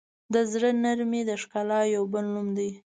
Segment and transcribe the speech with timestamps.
[0.33, 2.69] د زړه نرمي د ښکلا یو بل نوم دی.